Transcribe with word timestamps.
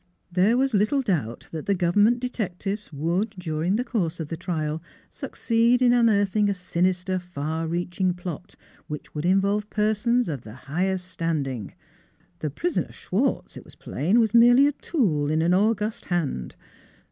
There 0.31 0.57
was 0.57 0.73
little 0.73 1.03
doubt 1.03 1.47
that 1.51 1.67
the 1.67 1.75
Government 1.75 2.19
de 2.21 2.27
tectives 2.29 2.91
would, 2.91 3.35
during 3.37 3.75
the 3.75 3.83
course 3.83 4.19
of 4.19 4.29
the 4.29 4.35
trial, 4.35 4.81
succeed 5.11 5.79
in 5.79 5.93
unearthing 5.93 6.49
a 6.49 6.55
sinister, 6.55 7.19
far 7.19 7.67
reaching 7.67 8.15
plot, 8.15 8.55
which 8.87 9.13
would 9.13 9.25
involve 9.27 9.69
persons 9.69 10.27
of 10.27 10.41
the 10.41 10.53
highest 10.55 11.05
stand 11.07 11.47
ing. 11.47 11.75
The 12.39 12.49
prisoner 12.49 12.91
Schwartz, 12.91 13.55
it 13.55 13.63
was 13.63 13.75
plain, 13.75 14.19
was 14.19 14.33
merely 14.33 14.65
a 14.65 14.71
tool 14.71 15.29
in 15.29 15.43
an 15.43 15.53
august 15.53 16.05
hand. 16.05 16.55